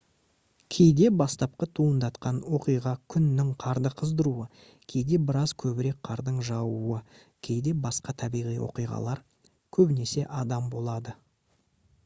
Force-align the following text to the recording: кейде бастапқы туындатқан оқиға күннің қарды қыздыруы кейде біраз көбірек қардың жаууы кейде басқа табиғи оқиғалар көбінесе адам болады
кейде 0.75 1.09
бастапқы 1.21 1.65
туындатқан 1.79 2.37
оқиға 2.57 2.93
күннің 3.15 3.51
қарды 3.63 3.91
қыздыруы 3.99 4.45
кейде 4.93 5.19
біраз 5.27 5.53
көбірек 5.63 5.99
қардың 6.09 6.39
жаууы 6.47 6.97
кейде 7.49 7.73
басқа 7.85 8.15
табиғи 8.23 8.55
оқиғалар 8.69 9.21
көбінесе 9.79 10.25
адам 10.41 10.73
болады 10.77 11.15